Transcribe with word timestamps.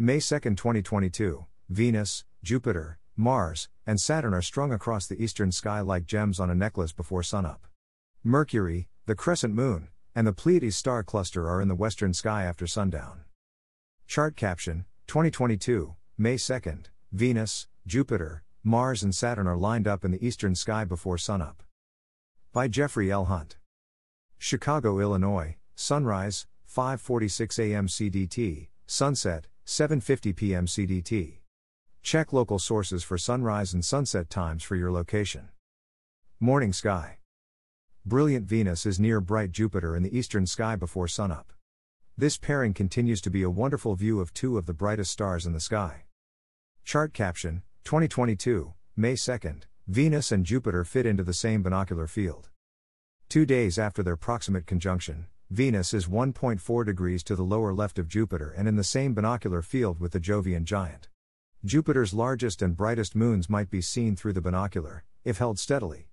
May 0.00 0.20
2, 0.20 0.38
2022, 0.38 1.44
Venus, 1.70 2.24
Jupiter, 2.44 3.00
Mars, 3.16 3.68
and 3.84 3.98
Saturn 3.98 4.32
are 4.32 4.40
strung 4.40 4.72
across 4.72 5.08
the 5.08 5.20
eastern 5.20 5.50
sky 5.50 5.80
like 5.80 6.06
gems 6.06 6.38
on 6.38 6.50
a 6.50 6.54
necklace 6.54 6.92
before 6.92 7.24
sunup. 7.24 7.66
Mercury, 8.22 8.86
the 9.06 9.16
crescent 9.16 9.56
moon, 9.56 9.88
and 10.14 10.24
the 10.24 10.32
Pleiades 10.32 10.76
star 10.76 11.02
cluster 11.02 11.50
are 11.50 11.60
in 11.60 11.66
the 11.66 11.74
western 11.74 12.14
sky 12.14 12.44
after 12.44 12.64
sundown. 12.64 13.22
Chart 14.06 14.36
caption 14.36 14.84
2022, 15.08 15.96
May 16.16 16.36
2nd, 16.36 16.84
Venus, 17.10 17.66
Jupiter, 17.84 18.44
Mars, 18.62 19.02
and 19.02 19.12
Saturn 19.12 19.48
are 19.48 19.56
lined 19.56 19.88
up 19.88 20.04
in 20.04 20.12
the 20.12 20.24
eastern 20.24 20.54
sky 20.54 20.84
before 20.84 21.18
sunup. 21.18 21.64
By 22.52 22.68
Jeffrey 22.68 23.10
L. 23.10 23.24
Hunt. 23.24 23.56
Chicago, 24.38 25.00
Illinois, 25.00 25.56
sunrise, 25.74 26.46
5:46 26.72 27.58
a.m. 27.58 27.88
CDT, 27.88 28.68
sunset, 28.86 29.48
7:50 29.68 30.34
p.m. 30.34 30.64
CDT. 30.64 31.40
Check 32.02 32.32
local 32.32 32.58
sources 32.58 33.04
for 33.04 33.18
sunrise 33.18 33.74
and 33.74 33.84
sunset 33.84 34.30
times 34.30 34.62
for 34.62 34.76
your 34.76 34.90
location. 34.90 35.50
Morning 36.40 36.72
sky. 36.72 37.18
Brilliant 38.06 38.46
Venus 38.46 38.86
is 38.86 38.98
near 38.98 39.20
bright 39.20 39.52
Jupiter 39.52 39.94
in 39.94 40.02
the 40.02 40.16
eastern 40.16 40.46
sky 40.46 40.74
before 40.74 41.06
sunup. 41.06 41.52
This 42.16 42.38
pairing 42.38 42.72
continues 42.72 43.20
to 43.20 43.30
be 43.30 43.42
a 43.42 43.50
wonderful 43.50 43.94
view 43.94 44.20
of 44.20 44.32
two 44.32 44.56
of 44.56 44.64
the 44.64 44.72
brightest 44.72 45.10
stars 45.10 45.44
in 45.44 45.52
the 45.52 45.60
sky. 45.60 46.04
Chart 46.86 47.12
caption 47.12 47.60
2022, 47.84 48.72
May 48.96 49.12
2nd, 49.12 49.64
Venus 49.86 50.32
and 50.32 50.46
Jupiter 50.46 50.82
fit 50.82 51.04
into 51.04 51.22
the 51.22 51.34
same 51.34 51.62
binocular 51.62 52.06
field. 52.06 52.48
Two 53.28 53.44
days 53.44 53.78
after 53.78 54.02
their 54.02 54.16
proximate 54.16 54.64
conjunction, 54.64 55.26
Venus 55.50 55.94
is 55.94 56.06
1.4 56.06 56.84
degrees 56.84 57.22
to 57.24 57.34
the 57.34 57.42
lower 57.42 57.72
left 57.72 57.98
of 57.98 58.06
Jupiter 58.06 58.52
and 58.54 58.68
in 58.68 58.76
the 58.76 58.84
same 58.84 59.14
binocular 59.14 59.62
field 59.62 59.98
with 59.98 60.12
the 60.12 60.20
Jovian 60.20 60.64
giant. 60.64 61.08
Jupiter's 61.64 62.12
largest 62.12 62.60
and 62.60 62.76
brightest 62.76 63.16
moons 63.16 63.48
might 63.48 63.70
be 63.70 63.80
seen 63.80 64.14
through 64.14 64.34
the 64.34 64.42
binocular, 64.42 65.04
if 65.24 65.38
held 65.38 65.58
steadily. 65.58 66.10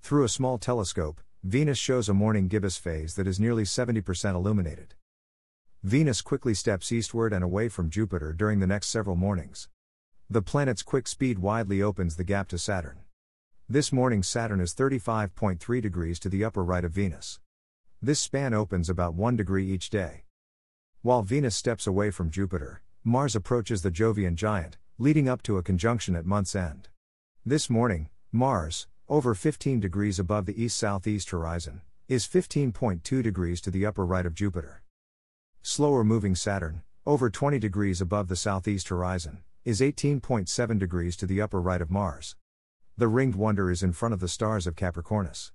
Through 0.00 0.22
a 0.22 0.28
small 0.28 0.58
telescope, 0.58 1.20
Venus 1.42 1.76
shows 1.76 2.08
a 2.08 2.14
morning 2.14 2.46
gibbous 2.46 2.76
phase 2.76 3.16
that 3.16 3.26
is 3.26 3.40
nearly 3.40 3.64
70% 3.64 4.36
illuminated. 4.36 4.94
Venus 5.82 6.22
quickly 6.22 6.54
steps 6.54 6.92
eastward 6.92 7.32
and 7.32 7.42
away 7.42 7.68
from 7.68 7.90
Jupiter 7.90 8.32
during 8.32 8.60
the 8.60 8.68
next 8.68 8.90
several 8.90 9.16
mornings. 9.16 9.68
The 10.30 10.40
planet's 10.40 10.84
quick 10.84 11.08
speed 11.08 11.40
widely 11.40 11.82
opens 11.82 12.14
the 12.14 12.22
gap 12.22 12.46
to 12.50 12.58
Saturn. 12.58 13.00
This 13.68 13.90
morning, 13.90 14.22
Saturn 14.22 14.60
is 14.60 14.72
35.3 14.72 15.82
degrees 15.82 16.20
to 16.20 16.28
the 16.28 16.44
upper 16.44 16.62
right 16.62 16.84
of 16.84 16.92
Venus. 16.92 17.40
This 18.04 18.18
span 18.18 18.52
opens 18.52 18.90
about 18.90 19.14
1 19.14 19.36
degree 19.36 19.70
each 19.70 19.88
day. 19.88 20.24
While 21.02 21.22
Venus 21.22 21.54
steps 21.54 21.86
away 21.86 22.10
from 22.10 22.32
Jupiter, 22.32 22.82
Mars 23.04 23.36
approaches 23.36 23.82
the 23.82 23.92
Jovian 23.92 24.34
giant, 24.34 24.76
leading 24.98 25.28
up 25.28 25.40
to 25.44 25.56
a 25.56 25.62
conjunction 25.62 26.16
at 26.16 26.26
month's 26.26 26.56
end. 26.56 26.88
This 27.46 27.70
morning, 27.70 28.08
Mars, 28.32 28.88
over 29.08 29.36
15 29.36 29.78
degrees 29.78 30.18
above 30.18 30.46
the 30.46 30.60
east 30.60 30.76
southeast 30.78 31.30
horizon, 31.30 31.82
is 32.08 32.26
15.2 32.26 33.22
degrees 33.22 33.60
to 33.60 33.70
the 33.70 33.86
upper 33.86 34.04
right 34.04 34.26
of 34.26 34.34
Jupiter. 34.34 34.82
Slower 35.62 36.02
moving 36.02 36.34
Saturn, 36.34 36.82
over 37.06 37.30
20 37.30 37.60
degrees 37.60 38.00
above 38.00 38.26
the 38.26 38.34
southeast 38.34 38.88
horizon, 38.88 39.44
is 39.64 39.80
18.7 39.80 40.76
degrees 40.76 41.16
to 41.16 41.26
the 41.26 41.40
upper 41.40 41.60
right 41.60 41.80
of 41.80 41.88
Mars. 41.88 42.34
The 42.96 43.06
ringed 43.06 43.36
wonder 43.36 43.70
is 43.70 43.84
in 43.84 43.92
front 43.92 44.12
of 44.12 44.18
the 44.18 44.26
stars 44.26 44.66
of 44.66 44.74
Capricornus. 44.74 45.52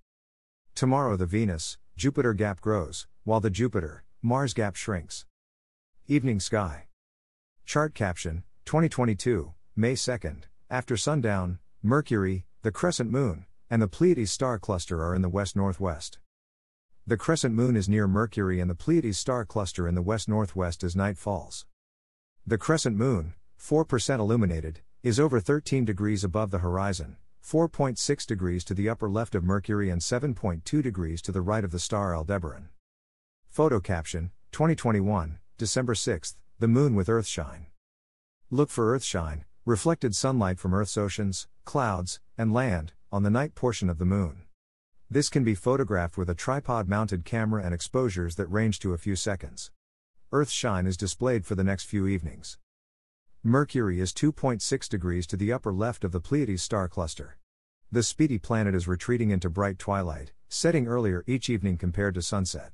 Tomorrow 0.75 1.17
the 1.17 1.25
Venus, 1.25 1.77
Jupiter 1.97 2.35
gap 2.35 2.61
grows, 2.61 3.07
while 3.23 3.39
the 3.39 3.49
Jupiter, 3.49 4.03
Mars 4.21 4.53
gap 4.53 4.75
shrinks. 4.75 5.25
Evening 6.05 6.39
sky. 6.39 6.83
Chart 7.65 7.95
caption 7.95 8.43
2022, 8.65 9.55
May 9.75 9.93
2nd, 9.93 10.43
after 10.69 10.95
sundown, 10.95 11.57
Mercury, 11.81 12.45
the 12.61 12.71
crescent 12.71 13.09
moon, 13.09 13.47
and 13.67 13.81
the 13.81 13.87
Pleiades 13.87 14.29
star 14.29 14.59
cluster 14.59 15.03
are 15.03 15.15
in 15.15 15.23
the 15.23 15.27
west 15.27 15.55
northwest. 15.55 16.19
The 17.07 17.17
crescent 17.17 17.55
moon 17.55 17.75
is 17.75 17.89
near 17.89 18.07
Mercury 18.07 18.59
and 18.59 18.69
the 18.69 18.75
Pleiades 18.75 19.17
star 19.17 19.43
cluster 19.43 19.87
in 19.87 19.95
the 19.95 20.03
west 20.03 20.29
northwest 20.29 20.83
as 20.83 20.95
night 20.95 21.17
falls. 21.17 21.65
The 22.45 22.59
crescent 22.59 22.95
moon, 22.95 23.33
4% 23.59 24.19
illuminated, 24.19 24.81
is 25.01 25.19
over 25.19 25.39
13 25.39 25.83
degrees 25.83 26.23
above 26.23 26.51
the 26.51 26.59
horizon, 26.59 27.17
4.6 27.47 28.27
degrees 28.27 28.65
to 28.65 28.73
the 28.73 28.89
upper 28.89 29.09
left 29.09 29.33
of 29.33 29.41
Mercury 29.41 29.89
and 29.89 30.01
7.2 30.01 30.83
degrees 30.83 31.21
to 31.21 31.31
the 31.31 31.39
right 31.39 31.63
of 31.63 31.71
the 31.71 31.79
star 31.79 32.13
Aldebaran. 32.13 32.67
Photo 33.47 33.79
caption 33.79 34.31
2021, 34.51 35.39
December 35.57 35.93
6th, 35.93 36.35
the 36.59 36.67
moon 36.67 36.93
with 36.93 37.07
Earthshine. 37.07 37.67
Look 38.51 38.69
for 38.69 38.93
Earthshine, 38.93 39.45
reflected 39.63 40.13
sunlight 40.13 40.59
from 40.59 40.73
Earth's 40.73 40.97
oceans, 40.97 41.47
clouds, 41.63 42.19
and 42.37 42.51
land, 42.51 42.91
on 43.13 43.23
the 43.23 43.29
night 43.29 43.55
portion 43.55 43.89
of 43.89 43.97
the 43.97 44.03
moon. 44.03 44.41
This 45.09 45.29
can 45.29 45.45
be 45.45 45.55
photographed 45.55 46.17
with 46.17 46.29
a 46.29 46.35
tripod 46.35 46.89
mounted 46.89 47.23
camera 47.23 47.63
and 47.63 47.73
exposures 47.73 48.35
that 48.35 48.51
range 48.51 48.77
to 48.79 48.91
a 48.91 48.97
few 48.97 49.15
seconds. 49.15 49.71
Earthshine 50.33 50.85
is 50.85 50.97
displayed 50.97 51.45
for 51.45 51.55
the 51.55 51.63
next 51.63 51.85
few 51.85 52.07
evenings. 52.07 52.57
Mercury 53.43 54.01
is 54.01 54.13
2.6 54.13 54.89
degrees 54.89 55.27
to 55.27 55.37
the 55.37 55.53
upper 55.53 55.71
left 55.71 56.03
of 56.03 56.11
the 56.11 56.19
Pleiades 56.19 56.63
star 56.63 56.89
cluster. 56.89 57.37
The 57.91 58.03
speedy 58.03 58.39
planet 58.39 58.73
is 58.73 58.87
retreating 58.87 59.29
into 59.29 59.49
bright 59.49 59.77
twilight, 59.77 60.33
setting 60.49 60.87
earlier 60.87 61.23
each 61.27 61.49
evening 61.49 61.77
compared 61.77 62.15
to 62.15 62.21
sunset. 62.21 62.71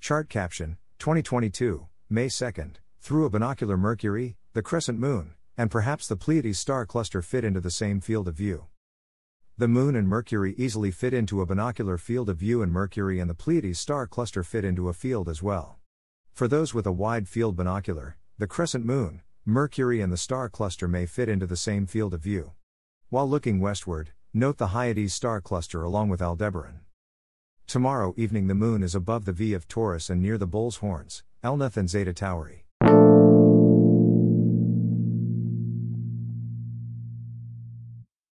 Chart 0.00 0.28
caption 0.28 0.76
2022, 0.98 1.86
May 2.10 2.26
2nd, 2.26 2.74
through 3.00 3.26
a 3.26 3.30
binocular 3.30 3.76
Mercury, 3.76 4.36
the 4.54 4.62
crescent 4.62 4.98
moon, 4.98 5.34
and 5.56 5.70
perhaps 5.70 6.08
the 6.08 6.16
Pleiades 6.16 6.58
star 6.58 6.84
cluster 6.84 7.22
fit 7.22 7.44
into 7.44 7.60
the 7.60 7.70
same 7.70 8.00
field 8.00 8.26
of 8.28 8.34
view. 8.34 8.66
The 9.56 9.68
Moon 9.68 9.96
and 9.96 10.08
Mercury 10.08 10.54
easily 10.58 10.90
fit 10.90 11.14
into 11.14 11.40
a 11.40 11.46
binocular 11.46 11.96
field 11.96 12.28
of 12.28 12.36
view, 12.36 12.60
and 12.60 12.70
Mercury 12.70 13.20
and 13.20 13.30
the 13.30 13.34
Pleiades 13.34 13.78
star 13.78 14.06
cluster 14.06 14.42
fit 14.42 14.64
into 14.64 14.88
a 14.88 14.92
field 14.92 15.28
as 15.28 15.42
well. 15.42 15.78
For 16.32 16.48
those 16.48 16.74
with 16.74 16.86
a 16.86 16.92
wide 16.92 17.28
field 17.28 17.56
binocular, 17.56 18.18
the 18.36 18.46
crescent 18.46 18.84
moon, 18.84 19.22
Mercury, 19.48 20.00
and 20.00 20.12
the 20.12 20.16
star 20.16 20.48
cluster 20.48 20.88
may 20.88 21.06
fit 21.06 21.28
into 21.28 21.46
the 21.46 21.56
same 21.56 21.86
field 21.86 22.12
of 22.12 22.20
view. 22.20 22.50
While 23.10 23.30
looking 23.30 23.60
westward, 23.60 24.10
note 24.34 24.58
the 24.58 24.74
Hyades 24.74 25.14
star 25.14 25.40
cluster 25.40 25.84
along 25.84 26.08
with 26.08 26.20
Aldebaran. 26.20 26.80
Tomorrow 27.68 28.12
evening, 28.16 28.48
the 28.48 28.56
moon 28.56 28.82
is 28.82 28.96
above 28.96 29.24
the 29.24 29.32
V 29.32 29.52
of 29.52 29.68
Taurus 29.68 30.10
and 30.10 30.20
near 30.20 30.36
the 30.36 30.48
bull's 30.48 30.78
horns, 30.78 31.22
Elnath 31.44 31.76
and 31.76 31.88
Zeta 31.88 32.12
Tauri. 32.12 32.65